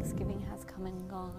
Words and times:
Thanksgiving 0.00 0.40
has 0.48 0.64
come 0.64 0.86
and 0.86 1.10
gone. 1.10 1.34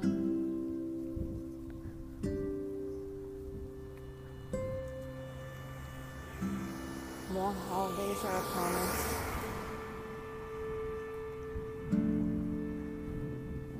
More 7.33 7.53
holidays 7.67 8.23
are 8.23 8.37
upon 8.37 8.75
us. 8.75 9.15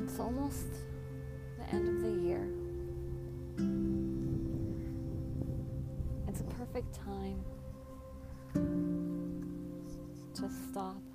It's 0.04 0.20
almost 0.20 0.66
the 1.60 1.76
end 1.76 1.88
of 1.88 2.02
the 2.02 2.10
year. 2.24 2.50
It's 6.28 6.42
a 6.42 6.46
perfect 6.56 6.92
time 6.96 7.46
to 10.34 10.50
stop 10.72 11.11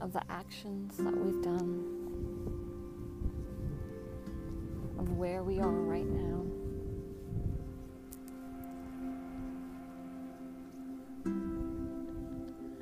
of 0.00 0.12
the 0.12 0.22
actions 0.30 0.96
that 0.96 1.16
we've 1.16 1.42
done, 1.42 1.84
of 4.98 5.10
where 5.18 5.42
we 5.42 5.58
are 5.58 5.68
right 5.68 6.06
now. 6.06 6.42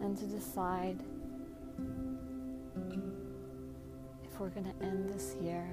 And 0.00 0.16
to 0.16 0.24
decide 0.26 0.98
if 4.24 4.38
we're 4.38 4.50
going 4.50 4.72
to 4.72 4.84
end 4.84 5.08
this 5.08 5.34
year 5.40 5.68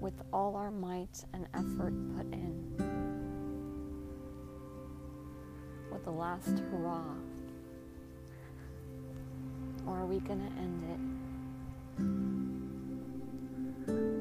with 0.00 0.14
all 0.32 0.56
our 0.56 0.70
might 0.70 1.24
and 1.32 1.46
effort 1.54 1.94
put 2.16 2.26
in, 2.32 2.83
the 6.04 6.10
last 6.10 6.58
hurrah, 6.70 7.14
or 9.86 10.00
are 10.00 10.06
we 10.06 10.20
going 10.20 10.38
to 10.38 10.46
end 10.60 10.84
it 10.90 11.00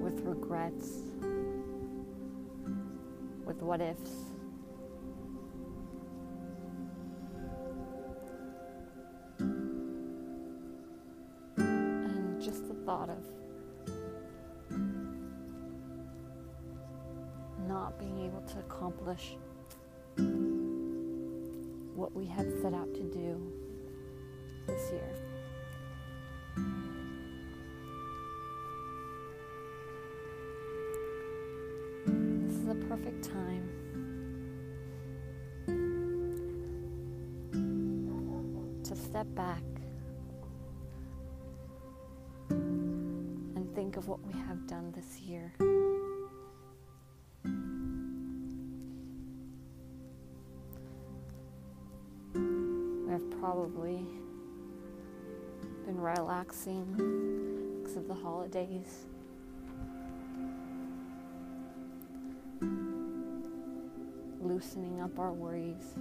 with 0.02 0.22
regrets, 0.22 1.02
with 3.46 3.62
what 3.62 3.82
ifs? 3.82 4.12
And 11.58 12.42
just 12.42 12.66
the 12.70 12.76
thought 12.86 13.10
of 13.10 13.18
not 17.68 18.00
being 18.00 18.20
able 18.20 18.42
to 18.42 18.60
accomplish 18.60 19.36
what 22.04 22.14
we 22.18 22.26
had 22.26 22.52
set 22.62 22.74
out 22.74 22.94
to 22.94 23.02
do 23.04 23.42
this 24.68 24.92
year. 24.92 25.16
This 32.06 32.56
is 32.58 32.68
a 32.68 32.76
perfect 32.90 33.24
time 33.24 33.70
to 38.84 38.96
step 38.98 39.28
back 39.34 39.64
and 42.50 43.74
think 43.76 43.96
of 43.96 44.10
what 44.10 44.20
we 44.28 44.34
have 44.34 44.68
done 44.68 44.92
this 44.94 45.22
year. 45.22 45.54
Have 53.14 53.30
probably 53.40 54.08
been 55.86 56.02
relaxing 56.02 56.84
because 57.84 57.96
of 57.96 58.08
the 58.08 58.14
holidays. 58.16 59.06
Loosening 64.42 65.00
up 65.00 65.20
our 65.20 65.32
worries. 65.32 65.94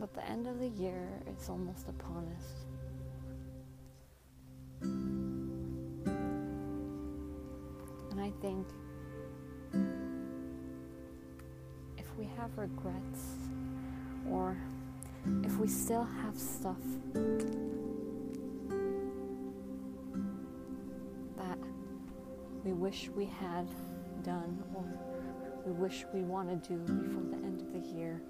But 0.00 0.12
the 0.14 0.28
end 0.28 0.48
of 0.48 0.58
the 0.58 0.70
year 0.70 1.22
is 1.32 1.48
almost 1.48 1.86
upon 1.88 2.26
us. 2.36 2.66
And 8.10 8.20
I 8.20 8.32
think 8.42 8.66
have 12.38 12.56
regrets 12.56 13.34
or 14.30 14.56
if 15.42 15.56
we 15.56 15.66
still 15.66 16.04
have 16.04 16.38
stuff 16.38 16.76
that 21.36 21.58
we 22.64 22.72
wish 22.72 23.10
we 23.16 23.24
had 23.24 23.68
done 24.22 24.62
or 24.74 24.84
we 25.66 25.72
wish 25.72 26.04
we 26.14 26.20
want 26.20 26.48
to 26.48 26.68
do 26.68 26.78
before 26.78 27.24
the 27.24 27.44
end 27.44 27.60
of 27.60 27.72
the 27.72 27.88
year. 27.88 28.22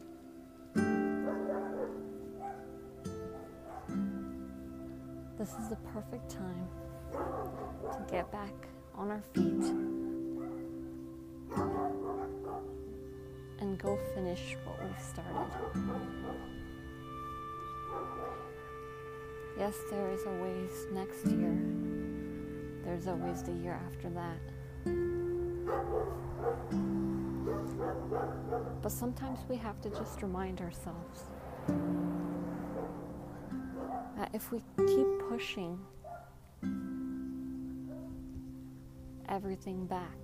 This 5.39 5.51
is 5.51 5.69
the 5.69 5.77
perfect 5.93 6.31
time 6.31 6.69
to 7.13 8.07
get 8.11 8.33
back 8.33 8.55
on 8.95 9.11
our 9.11 9.23
feet 9.35 9.98
go 13.79 13.99
finish 14.15 14.57
what 14.65 14.83
we've 14.83 15.01
started. 15.01 15.51
Yes, 19.59 19.75
there 19.91 20.11
is 20.11 20.21
always 20.27 20.87
next 20.93 21.27
year. 21.27 21.57
There's 22.85 23.07
always 23.07 23.43
the 23.43 23.53
year 23.53 23.79
after 23.87 24.09
that. 24.11 24.39
But 28.83 28.93
sometimes 28.93 29.41
we 29.49 29.57
have 29.57 29.81
to 29.83 29.91
just 29.91 30.23
remind 30.23 30.61
ourselves 30.61 31.25
that 34.17 34.31
if 34.33 34.51
we 34.53 34.63
keep 34.87 35.07
pushing 35.29 35.79
everything 39.29 39.87
back, 39.87 40.17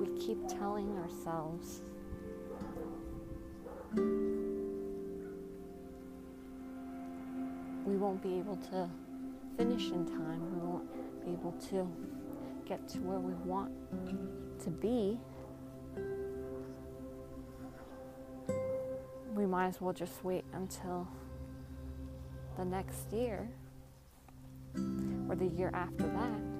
we 0.00 0.06
keep 0.18 0.38
telling 0.48 0.96
ourselves. 0.98 1.82
We 7.84 7.96
won't 7.96 8.22
be 8.22 8.38
able 8.38 8.56
to 8.70 8.88
finish 9.56 9.90
in 9.90 10.06
time, 10.06 10.40
we 10.54 10.60
won't 10.66 11.24
be 11.24 11.32
able 11.32 11.52
to 11.70 11.90
get 12.66 12.86
to 12.88 12.98
where 12.98 13.18
we 13.18 13.32
want 13.44 13.72
to 14.62 14.70
be, 14.70 15.18
we 19.38 19.46
might 19.46 19.68
as 19.68 19.80
well 19.80 19.92
just 19.92 20.24
wait 20.24 20.44
until 20.52 21.06
the 22.56 22.64
next 22.64 23.12
year 23.12 23.48
or 25.28 25.36
the 25.36 25.46
year 25.46 25.70
after 25.72 26.08
that. 26.08 26.57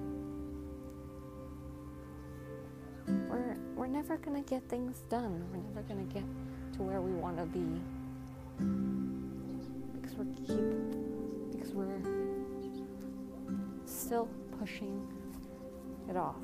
We're, 3.09 3.57
we're 3.75 3.87
never 3.87 4.17
to 4.41 4.49
get 4.49 4.61
things 4.69 5.03
done. 5.09 5.43
We're 5.51 5.61
never 5.73 5.87
to 6.07 6.13
get 6.13 6.23
to 6.73 6.83
where 6.83 7.01
we 7.01 7.11
want 7.13 7.37
to 7.37 7.45
be 7.45 7.81
because 9.99 10.15
we're 10.15 10.25
keep 10.45 11.51
because 11.51 11.73
we're 11.73 12.01
still 13.85 14.29
pushing 14.59 15.07
it 16.07 16.17
off. 16.17 16.35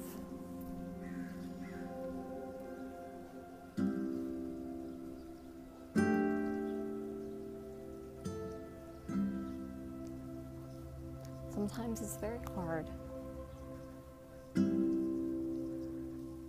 Sometimes 11.54 12.02
it's 12.02 12.18
very 12.18 12.40
hard 12.56 12.90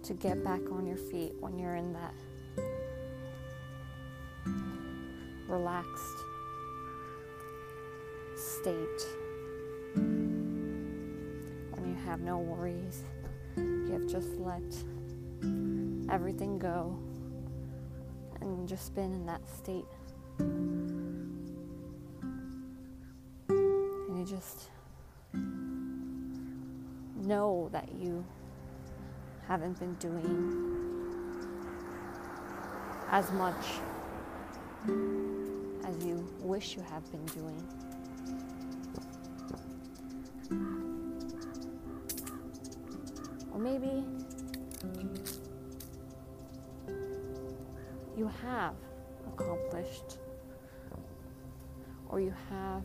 to 0.06 0.14
get 0.14 0.44
back 0.44 0.61
on 0.70 0.87
your 0.87 0.97
feet 0.97 1.32
when 1.41 1.58
you're 1.58 1.75
in 1.75 1.93
that 1.93 2.14
relaxed 5.49 6.19
state. 8.37 9.03
When 9.94 11.85
you 11.88 11.97
have 12.05 12.20
no 12.20 12.38
worries. 12.38 13.03
You 13.56 13.91
have 13.94 14.06
just 14.06 14.29
let 14.38 14.62
everything 16.09 16.56
go 16.61 16.97
and 18.41 18.69
just 18.69 18.94
been 18.94 19.12
in 19.12 19.26
that 19.26 19.41
state. 19.49 19.87
And 23.49 24.17
you 24.17 24.25
just 24.25 24.69
know 27.17 27.69
that 27.73 27.88
you 27.93 28.25
haven't 29.48 29.78
been 29.78 29.94
doing 29.94 30.52
as 33.10 33.31
much 33.32 33.66
as 35.84 36.04
you 36.04 36.26
wish 36.40 36.75
you 36.76 36.82
have 36.82 37.08
been 37.12 37.25
doing. 37.26 37.62
Or 43.52 43.58
maybe 43.60 44.04
you 48.16 48.28
have 48.42 48.75
accomplished, 49.28 50.19
or 52.08 52.20
you 52.20 52.34
have 52.50 52.82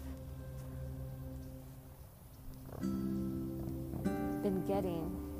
been 4.43 4.63
getting 4.67 5.30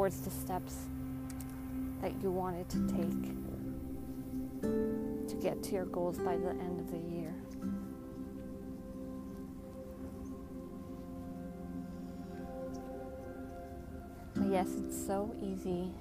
towards 0.00 0.20
the 0.22 0.30
steps 0.30 0.88
that 2.00 2.10
you 2.22 2.30
wanted 2.30 2.66
to 2.70 2.78
take 2.88 3.22
to 5.28 5.34
get 5.42 5.62
to 5.62 5.72
your 5.72 5.84
goals 5.84 6.16
by 6.16 6.38
the 6.38 6.48
end 6.48 6.80
of 6.80 6.90
the 6.90 6.96
year. 7.14 7.34
But 14.36 14.50
yes, 14.50 14.68
it's 14.78 15.06
so 15.06 15.36
easy 15.38 15.92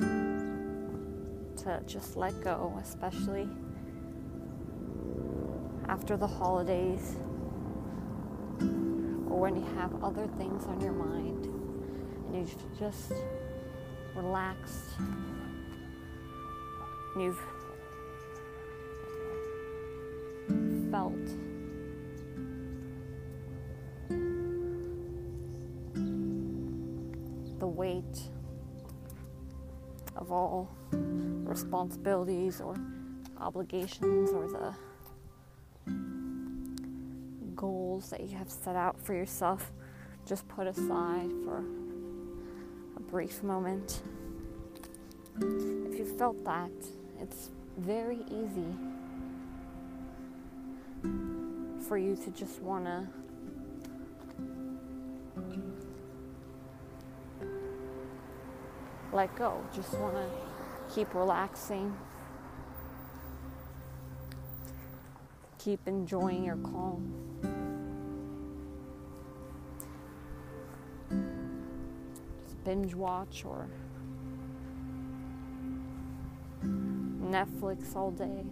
to 0.00 1.80
just 1.86 2.16
let 2.16 2.42
go, 2.42 2.76
especially 2.82 3.48
after 5.88 6.16
the 6.16 6.26
holidays 6.26 7.14
or 9.30 9.38
when 9.38 9.54
you 9.54 9.64
have 9.76 10.02
other 10.02 10.26
things 10.36 10.64
on 10.66 10.80
your 10.80 10.90
mind 10.90 11.44
and 11.44 12.48
you've 12.48 12.78
just 12.78 13.12
relaxed. 14.16 14.90
And 17.14 17.22
you've 17.22 17.40
felt 20.90 21.12
the 27.58 27.66
weight 27.66 28.30
of 30.16 30.32
all 30.32 30.70
responsibilities 31.44 32.60
or 32.60 32.74
obligations 33.38 34.30
or 34.30 34.48
the 34.48 34.74
goals 37.54 38.10
that 38.10 38.20
you 38.20 38.36
have 38.36 38.50
set 38.50 38.76
out 38.76 39.00
for 39.00 39.14
yourself. 39.14 39.72
Just 40.26 40.46
put 40.48 40.66
aside 40.66 41.30
for 41.44 41.64
brief 43.10 43.42
moment. 43.42 44.02
If 45.40 45.98
you 45.98 46.04
felt 46.18 46.42
that, 46.44 46.70
it's 47.20 47.50
very 47.78 48.20
easy 48.28 48.74
for 51.86 51.98
you 51.98 52.16
to 52.16 52.30
just 52.30 52.60
want 52.62 52.84
to 52.86 53.06
let 59.12 59.34
go, 59.36 59.64
just 59.74 59.94
want 59.94 60.14
to 60.14 60.28
keep 60.94 61.14
relaxing, 61.14 61.96
keep 65.58 65.80
enjoying 65.86 66.44
your 66.44 66.56
calm. 66.56 67.25
Binge 72.66 72.96
watch 72.96 73.44
or 73.44 73.68
Netflix 76.64 77.94
all 77.94 78.10
day. 78.10 78.42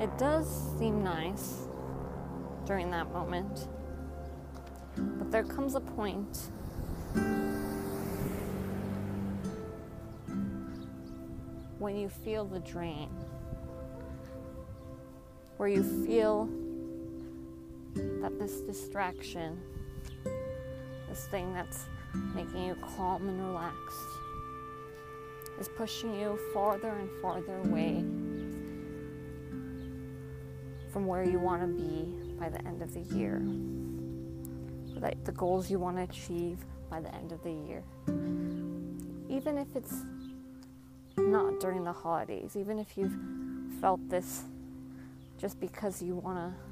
It 0.00 0.18
does 0.18 0.76
seem 0.76 1.04
nice 1.04 1.68
during 2.66 2.90
that 2.90 3.12
moment, 3.12 3.68
but 4.96 5.30
there 5.30 5.44
comes 5.44 5.76
a 5.76 5.80
point 5.80 6.50
when 11.78 11.96
you 11.96 12.08
feel 12.08 12.44
the 12.44 12.58
drain, 12.58 13.08
where 15.58 15.68
you 15.68 15.84
feel 16.04 16.48
that 18.20 18.38
this 18.38 18.60
distraction, 18.60 19.60
this 21.08 21.26
thing 21.26 21.52
that's 21.52 21.86
making 22.34 22.64
you 22.64 22.76
calm 22.96 23.28
and 23.28 23.40
relaxed, 23.46 24.06
is 25.60 25.68
pushing 25.68 26.18
you 26.18 26.38
farther 26.54 26.90
and 26.90 27.10
farther 27.20 27.56
away 27.64 28.04
from 30.92 31.06
where 31.06 31.24
you 31.24 31.38
want 31.38 31.60
to 31.60 31.68
be 31.68 32.14
by 32.38 32.48
the 32.48 32.64
end 32.66 32.80
of 32.82 32.94
the 32.94 33.00
year, 33.16 33.42
or 34.94 35.10
the 35.24 35.32
goals 35.32 35.70
you 35.70 35.78
want 35.78 35.96
to 35.96 36.02
achieve 36.02 36.64
by 36.88 37.00
the 37.00 37.14
end 37.14 37.32
of 37.32 37.42
the 37.42 37.52
year. 37.52 37.82
Even 39.28 39.58
if 39.58 39.74
it's 39.76 40.02
not 41.16 41.60
during 41.60 41.84
the 41.84 41.92
holidays, 41.92 42.56
even 42.56 42.78
if 42.78 42.96
you've 42.96 43.16
felt 43.80 44.00
this 44.08 44.44
just 45.38 45.60
because 45.60 46.00
you 46.00 46.14
want 46.14 46.38
to 46.38 46.67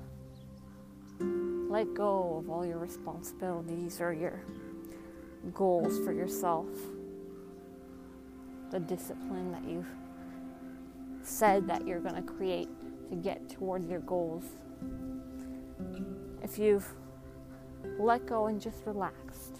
let 1.68 1.94
go 1.94 2.38
of 2.38 2.50
all 2.50 2.64
your 2.64 2.78
responsibilities 2.78 4.00
or 4.00 4.12
your 4.12 4.40
goals 5.54 5.98
for 6.04 6.12
yourself, 6.12 6.66
the 8.70 8.80
discipline 8.80 9.52
that 9.52 9.64
you've 9.64 9.86
said 11.22 11.66
that 11.66 11.86
you're 11.86 12.00
going 12.00 12.14
to 12.14 12.22
create 12.22 12.68
to 13.10 13.16
get 13.16 13.48
towards 13.48 13.88
your 13.88 14.00
goals. 14.00 14.44
If 16.42 16.58
you've 16.58 16.86
let 17.98 18.26
go 18.26 18.46
and 18.46 18.60
just 18.60 18.84
relaxed, 18.86 19.58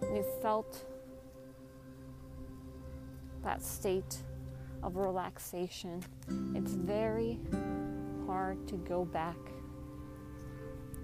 and 0.00 0.16
you've 0.16 0.42
felt 0.42 0.84
that 3.42 3.62
state 3.62 4.18
of 4.82 4.96
relaxation, 4.96 6.02
it's 6.54 6.72
very 6.72 7.38
hard 8.26 8.66
to 8.68 8.76
go 8.76 9.04
back, 9.04 9.36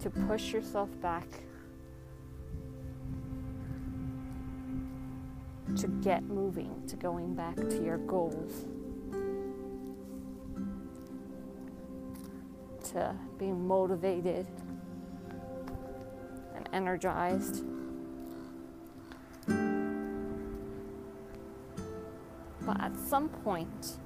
to 0.00 0.10
push 0.10 0.52
yourself 0.52 0.88
back, 1.00 1.26
to 5.76 5.88
get 6.02 6.22
moving, 6.22 6.82
to 6.86 6.96
going 6.96 7.34
back 7.34 7.56
to 7.56 7.82
your 7.82 7.98
goals, 7.98 8.64
to 12.90 13.14
being 13.38 13.66
motivated 13.66 14.46
and 16.54 16.68
energized. 16.72 17.64
But 22.60 22.80
at 22.80 22.96
some 22.96 23.28
point, 23.28 23.98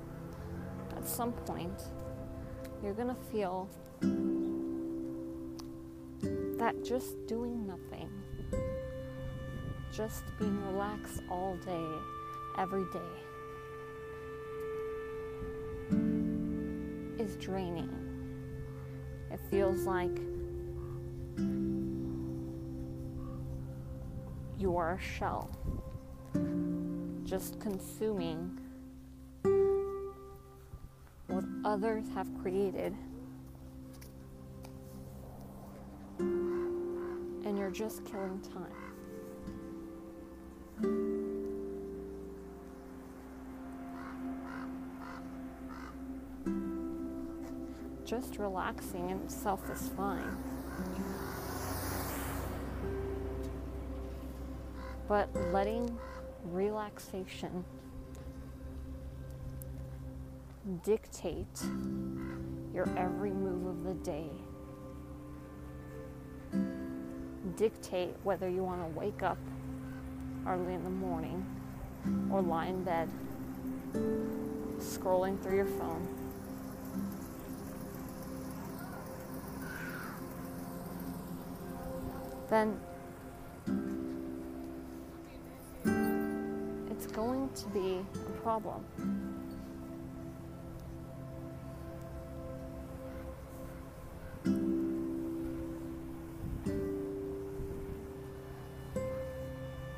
at 0.97 1.09
some 1.09 1.33
point, 1.33 1.83
you're 2.83 2.95
gonna 2.95 3.17
feel 3.31 3.69
just 6.85 7.27
doing 7.27 7.67
nothing, 7.67 8.11
just 9.93 10.25
being 10.39 10.61
relaxed 10.67 11.23
all 11.31 11.57
day, 11.65 11.87
every 12.59 12.85
day, 12.93 12.99
is 17.23 17.37
draining. 17.37 17.91
It 19.31 19.41
feels 19.51 19.87
like 19.87 20.17
you 24.59 24.77
are 24.77 24.95
a 24.95 25.01
shell 25.01 25.51
just 27.33 27.59
consuming 27.61 28.61
what 31.29 31.45
others 31.65 32.05
have 32.15 32.29
created. 32.43 32.95
Just 37.73 38.05
killing 38.05 38.41
time. 38.41 38.93
just 48.13 48.37
relaxing 48.37 49.09
in 49.09 49.17
itself 49.23 49.71
is 49.71 49.89
fine. 49.97 50.37
But 55.09 55.35
letting 55.51 55.97
relaxation 56.45 57.65
dictate 60.85 61.47
your 62.75 62.87
every 62.99 63.31
move 63.31 63.67
of 63.67 63.85
the 63.85 63.95
day. 64.05 64.29
Dictate 67.57 68.15
whether 68.23 68.49
you 68.49 68.65
want 68.65 68.81
to 68.83 68.99
wake 68.99 69.23
up 69.23 69.39
early 70.47 70.75
in 70.75 70.83
the 70.83 70.91
morning 70.91 71.45
or 72.31 72.41
lie 72.43 72.67
in 72.67 72.83
bed 72.83 73.09
scrolling 74.79 75.41
through 75.43 75.57
your 75.57 75.67
phone. 75.67 76.09
Then 82.49 82.81
it's 86.91 87.07
going 87.07 87.49
to 87.55 87.69
be 87.69 88.05
a 88.15 88.41
problem. 88.43 88.85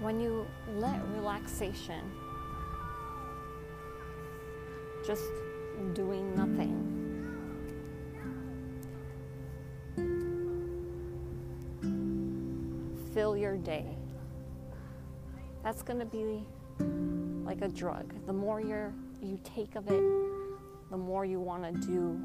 When 0.04 0.20
you 0.20 0.46
let 0.76 1.00
relaxation, 1.14 2.02
just 5.06 5.24
doing 5.94 6.34
nothing, 6.36 6.76
fill 13.14 13.34
your 13.34 13.56
day, 13.56 13.96
that's 15.62 15.80
going 15.82 16.00
to 16.00 16.04
be 16.04 16.44
like 17.46 17.62
a 17.62 17.68
drug. 17.68 18.12
The 18.26 18.32
more 18.34 18.60
you 18.60 18.92
you 19.22 19.40
take 19.42 19.74
of 19.74 19.86
it, 19.90 20.04
the 20.90 20.98
more 20.98 21.24
you 21.24 21.40
want 21.40 21.62
to 21.62 21.72
do, 21.86 22.20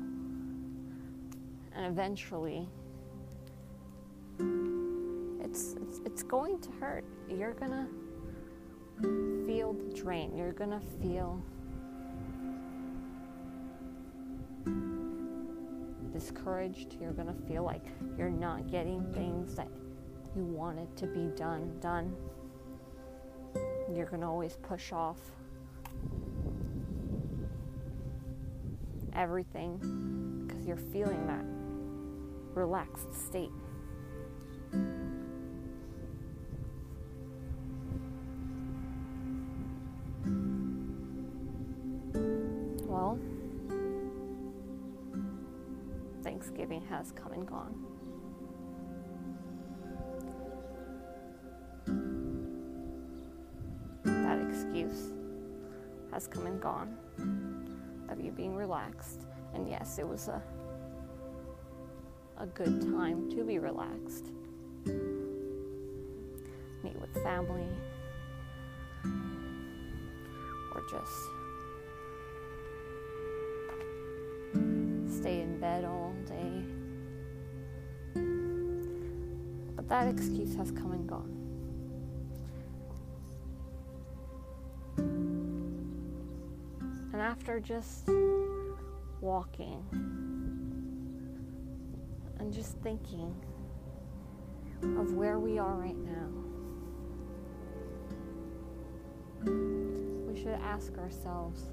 and 1.73 1.85
eventually, 1.85 2.67
going 6.29 6.61
to 6.61 6.71
hurt. 6.79 7.03
You're 7.29 7.53
gonna 7.53 7.87
feel 9.45 9.73
the 9.73 9.93
drain. 9.93 10.37
You're 10.37 10.53
gonna 10.53 10.81
feel 11.01 11.43
discouraged. 16.13 16.95
You're 17.01 17.11
gonna 17.11 17.35
feel 17.47 17.63
like 17.63 17.85
you're 18.17 18.29
not 18.29 18.71
getting 18.71 19.03
things 19.13 19.55
that 19.55 19.67
you 20.33 20.45
wanted 20.45 20.95
to 20.95 21.07
be 21.07 21.27
done 21.35 21.77
done 21.81 22.15
you're 23.95 24.05
going 24.05 24.21
to 24.21 24.27
always 24.27 24.57
push 24.61 24.91
off 24.91 25.17
everything 29.13 30.45
because 30.47 30.65
you're 30.65 30.77
feeling 30.77 31.25
that 31.27 31.43
relaxed 32.55 33.13
state. 33.13 33.51
Has 46.99 47.11
come 47.13 47.31
and 47.31 47.47
gone. 47.47 47.73
That 54.03 54.41
excuse 54.49 55.13
has 56.11 56.27
come 56.27 56.45
and 56.45 56.59
gone 56.59 56.97
of 58.09 58.19
you 58.19 58.31
being 58.31 58.53
relaxed. 58.53 59.21
And 59.53 59.69
yes, 59.69 59.97
it 59.97 60.05
was 60.05 60.27
a 60.27 60.43
a 62.37 62.45
good 62.47 62.81
time 62.81 63.29
to 63.31 63.45
be 63.45 63.59
relaxed. 63.59 64.27
Meet 66.83 66.99
with 66.99 67.13
family 67.23 67.67
or 70.75 70.83
just 70.89 71.11
stay 75.19 75.41
in 75.41 75.59
bed 75.59 75.83
all 75.83 76.13
day. 76.25 76.78
That 79.89 80.07
excuse 80.07 80.55
has 80.55 80.69
come 80.71 80.91
and 80.91 81.09
gone. 81.09 81.35
And 87.11 87.19
after 87.19 87.59
just 87.59 88.07
walking 89.19 89.83
and 92.37 92.53
just 92.53 92.77
thinking 92.77 93.35
of 94.83 95.13
where 95.13 95.39
we 95.39 95.57
are 95.57 95.73
right 95.73 95.97
now, 95.97 96.29
we 100.31 100.39
should 100.39 100.59
ask 100.63 100.95
ourselves 100.99 101.63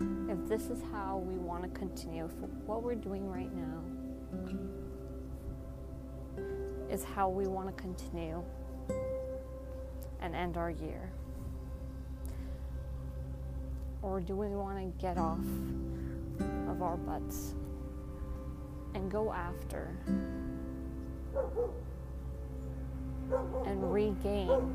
if 0.00 0.48
this 0.48 0.70
is 0.70 0.82
how 0.90 1.18
we 1.18 1.34
want 1.34 1.62
to 1.62 1.68
continue, 1.78 2.24
if 2.24 2.32
what 2.66 2.82
we're 2.82 2.94
doing 2.94 3.28
right 3.28 3.54
now 3.54 3.82
is 6.90 7.04
how 7.04 7.28
we 7.28 7.46
want 7.46 7.68
to 7.68 7.82
continue 7.82 8.42
and 10.20 10.34
end 10.34 10.56
our 10.56 10.70
year. 10.70 11.10
Or 14.02 14.20
do 14.20 14.34
we 14.34 14.48
want 14.48 14.78
to 14.78 15.02
get 15.02 15.18
off 15.18 15.38
of 16.68 16.82
our 16.82 16.96
butts 16.96 17.54
and 18.94 19.10
go 19.10 19.32
after 19.32 19.96
and 23.66 23.92
regain 23.92 24.74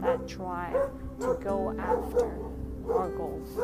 that 0.00 0.26
drive 0.26 0.90
to 1.20 1.38
go 1.42 1.76
after 1.78 2.30
our 2.92 3.10
goals? 3.10 3.58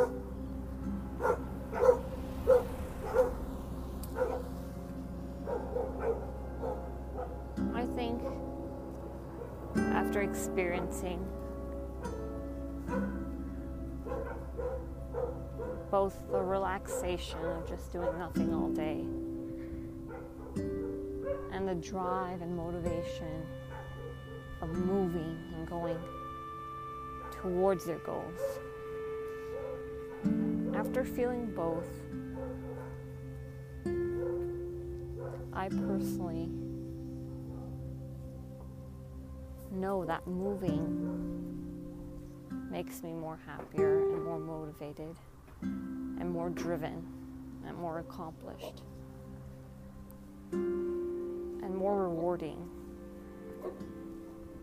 Both 15.91 16.31
the 16.31 16.41
relaxation 16.41 17.38
of 17.38 17.69
just 17.69 17.93
doing 17.93 18.19
nothing 18.19 18.53
all 18.53 18.69
day 18.69 19.05
and 21.53 21.67
the 21.67 21.75
drive 21.75 22.43
and 22.43 22.57
motivation 22.57 23.43
of 24.61 24.69
moving 24.71 25.38
and 25.55 25.69
going 25.69 25.99
towards 27.31 27.87
your 27.87 27.99
goals. 27.99 28.41
After 30.75 31.05
feeling 31.05 31.53
both, 31.55 31.88
I 35.53 35.69
personally 35.69 36.50
know 39.76 40.04
that 40.04 40.26
moving 40.26 41.37
makes 42.71 43.02
me 43.02 43.12
more 43.12 43.38
happier 43.47 44.12
and 44.12 44.25
more 44.25 44.38
motivated 44.38 45.14
and 45.62 46.30
more 46.30 46.50
driven 46.50 47.06
and 47.66 47.76
more 47.76 47.99
accomplished 48.00 48.83
and 50.52 51.75
more 51.75 52.04
rewarding 52.04 52.68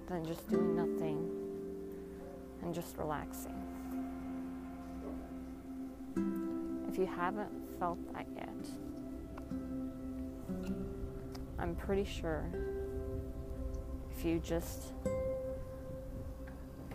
than 0.08 0.26
just 0.26 0.50
doing 0.50 0.76
nothing 0.76 1.30
and 2.64 2.74
just 2.74 2.98
relaxing. 2.98 3.56
If 6.90 6.98
you 6.98 7.06
haven't 7.06 7.52
felt 7.80 7.98
that 8.14 8.28
yet, 8.36 8.48
I'm 11.60 11.76
pretty 11.76 12.04
sure 12.04 12.50
if 14.24 14.30
you 14.30 14.40
just 14.40 14.80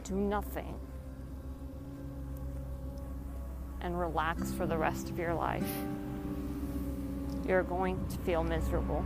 do 0.03 0.15
nothing 0.15 0.75
and 3.83 4.01
relax 4.01 4.51
for 4.53 4.67
the 4.67 4.79
rest 4.79 5.11
of 5.11 5.19
your 5.19 5.35
life, 5.35 5.69
you're 7.47 7.65
going 7.65 8.03
to 8.09 8.17
feel 8.19 8.43
miserable. 8.43 9.05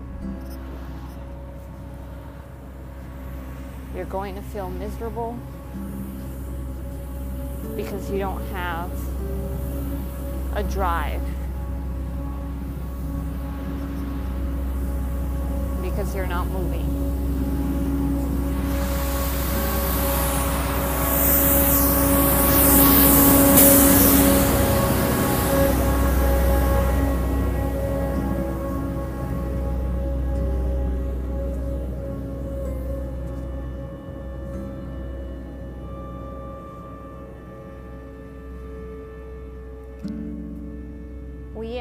You're 3.92 4.04
going 4.04 4.36
to 4.36 4.42
feel 4.42 4.70
miserable 4.70 5.36
because 7.74 8.08
you 8.08 8.20
don't 8.20 8.46
have 8.50 8.92
a 10.54 10.62
drive 10.62 11.22
because 15.82 16.14
you're 16.14 16.28
not 16.28 16.46
moving. 16.46 17.11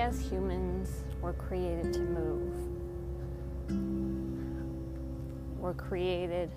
As 0.02 0.20
humans 0.20 1.04
were 1.22 1.34
created 1.34 1.94
to 1.94 2.00
move. 2.00 2.56
We're 5.60 5.76
created 5.76 6.50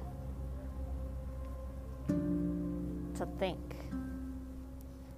to 2.09 3.27
think. 3.39 3.77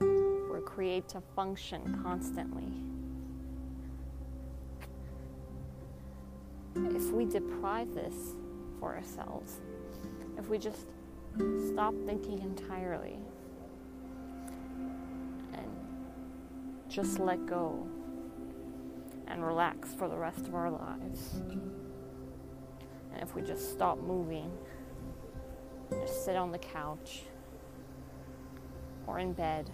We're 0.00 0.60
created 0.60 1.08
to 1.10 1.20
function 1.36 2.00
constantly. 2.02 2.72
If 6.96 7.12
we 7.12 7.26
deprive 7.26 7.94
this 7.94 8.34
for 8.80 8.96
ourselves, 8.96 9.60
if 10.36 10.48
we 10.48 10.58
just 10.58 10.86
stop 11.72 11.94
thinking 12.06 12.40
entirely, 12.40 13.18
and 15.54 15.70
just 16.88 17.20
let 17.20 17.46
go 17.46 17.86
and 19.36 19.44
relax 19.44 19.92
for 19.92 20.08
the 20.08 20.16
rest 20.16 20.48
of 20.48 20.54
our 20.54 20.70
lives. 20.70 21.34
And 23.12 23.20
if 23.20 23.34
we 23.34 23.42
just 23.42 23.70
stop 23.70 23.98
moving, 24.00 24.50
just 25.90 26.24
sit 26.24 26.36
on 26.36 26.50
the 26.50 26.58
couch 26.58 27.24
or 29.06 29.18
in 29.18 29.34
bed 29.34 29.68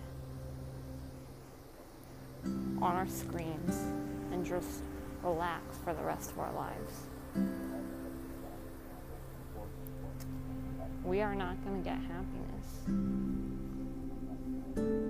on 2.45 2.83
our 2.83 3.07
screens 3.07 3.77
and 4.33 4.45
just 4.45 4.83
relax 5.23 5.79
for 5.79 5.95
the 5.95 6.03
rest 6.03 6.33
of 6.33 6.41
our 6.41 6.53
lives. 6.53 6.93
We 11.05 11.21
are 11.21 11.37
not 11.37 11.65
going 11.65 11.81
to 11.81 11.89
get 11.89 11.99
happiness. 11.99 12.67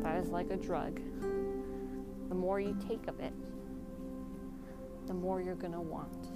That 0.02 0.22
is 0.22 0.28
like 0.28 0.50
a 0.50 0.56
drug 0.56 1.00
the 2.32 2.38
more 2.38 2.58
you 2.60 2.74
take 2.88 3.08
of 3.08 3.20
it, 3.20 3.34
the 5.12 5.18
more 5.18 5.42
you're 5.42 5.54
going 5.54 5.74
to 5.74 5.80
want. 5.80 6.26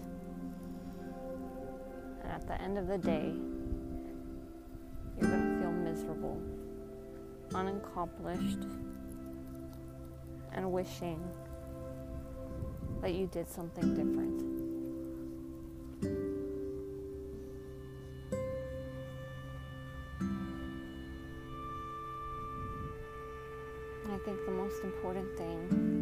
And 2.23 2.31
at 2.31 2.47
the 2.47 2.61
end 2.61 2.77
of 2.77 2.87
the 2.89 2.99
day, 2.99 3.33
you're 5.19 5.31
going 5.31 5.55
to 5.55 5.61
feel 5.63 5.73
miserable, 5.73 6.39
unaccomplished, 7.55 8.67
and 10.53 10.71
wishing 10.71 11.25
that 13.01 13.15
you 13.15 13.27
did 13.29 13.49
something 13.49 13.95
different. 13.95 14.43
I 24.13 24.19
think 24.27 24.45
the 24.45 24.53
most 24.53 24.85
important 24.85 25.35
thing 25.39 25.96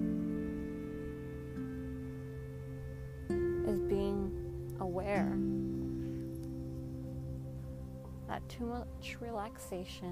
too 8.48 8.66
much 8.66 9.16
relaxation, 9.20 10.10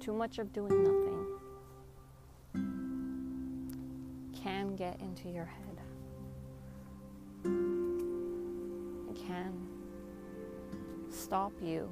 too 0.00 0.12
much 0.12 0.38
of 0.38 0.52
doing 0.52 0.82
nothing 0.82 1.26
can 4.42 4.74
get 4.74 5.00
into 5.00 5.28
your 5.28 5.44
head. 5.44 5.80
It 9.10 9.16
can 9.26 9.52
stop 11.10 11.52
you 11.62 11.88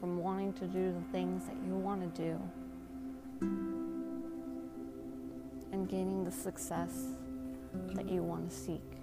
from 0.00 0.18
wanting 0.18 0.52
to 0.54 0.66
do 0.66 0.92
the 0.92 1.12
things 1.12 1.46
that 1.46 1.56
you 1.66 1.74
want 1.74 2.02
to 2.14 2.22
do 2.22 2.38
and 5.72 5.88
gaining 5.88 6.24
the 6.24 6.30
success 6.30 7.06
that 7.94 8.10
you 8.10 8.22
want 8.22 8.50
to 8.50 8.54
seek. 8.54 9.01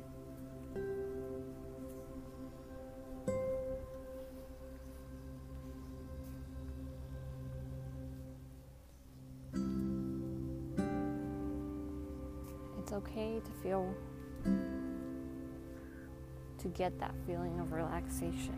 Okay 13.11 13.41
to 13.43 13.51
feel, 13.63 13.93
to 16.57 16.67
get 16.69 16.99
that 16.99 17.13
feeling 17.25 17.59
of 17.59 17.71
relaxation 17.71 18.55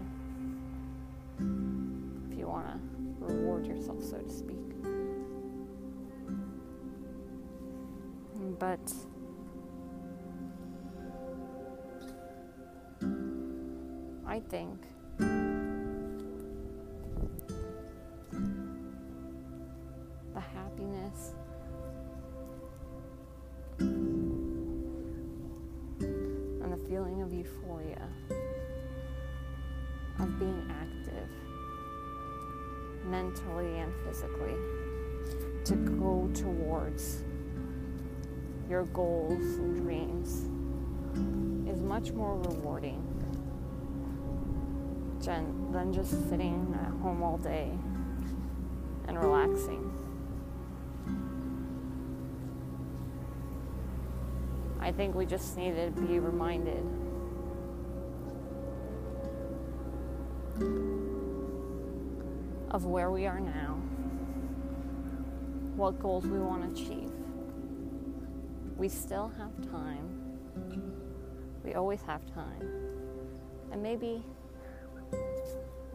If 2.31 2.37
you 2.37 2.47
want 2.47 2.67
to 2.67 2.79
reward 3.25 3.65
yourself, 3.65 4.03
so 4.03 4.17
to 4.17 4.29
speak. 4.29 4.57
But 8.59 8.93
I 14.27 14.39
think 14.39 14.77
and 33.81 33.93
physically 34.05 34.55
to 35.65 35.75
go 35.75 36.29
towards 36.33 37.23
your 38.69 38.85
goals 38.85 39.41
and 39.57 39.77
dreams 39.77 40.47
is 41.69 41.81
much 41.81 42.11
more 42.11 42.37
rewarding 42.37 43.07
than 45.23 45.93
just 45.93 46.29
sitting 46.29 46.77
at 46.81 46.91
home 47.01 47.21
all 47.21 47.37
day 47.37 47.71
and 49.07 49.19
relaxing. 49.19 49.91
I 54.79 54.91
think 54.91 55.13
we 55.15 55.25
just 55.25 55.57
need 55.57 55.75
to 55.75 55.91
be 55.91 56.19
reminded 56.19 56.83
of 62.71 62.85
where 62.85 63.11
we 63.11 63.27
are 63.27 63.39
now, 63.39 63.70
what 65.81 65.99
goals 65.99 66.27
we 66.27 66.37
want 66.37 66.75
to 66.75 66.83
achieve. 66.83 67.11
We 68.77 68.87
still 68.87 69.31
have 69.35 69.71
time. 69.71 70.21
We 71.63 71.73
always 71.73 72.03
have 72.03 72.23
time. 72.35 72.61
And 73.71 73.81
maybe 73.81 74.23